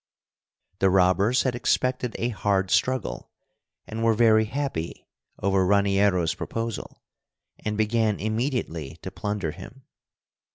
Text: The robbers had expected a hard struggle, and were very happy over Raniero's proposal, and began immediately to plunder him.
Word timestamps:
The 0.79 0.89
robbers 0.89 1.43
had 1.43 1.53
expected 1.53 2.15
a 2.17 2.29
hard 2.29 2.71
struggle, 2.71 3.29
and 3.85 4.03
were 4.03 4.15
very 4.15 4.45
happy 4.45 5.05
over 5.37 5.63
Raniero's 5.63 6.33
proposal, 6.33 7.03
and 7.59 7.77
began 7.77 8.19
immediately 8.19 8.97
to 9.03 9.11
plunder 9.11 9.51
him. 9.51 9.83